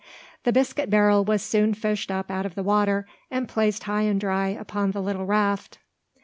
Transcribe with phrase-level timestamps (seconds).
[0.45, 4.19] The biscuit barrel was soon fished up out of the water, and placed high and
[4.19, 5.77] dry upon the little raft.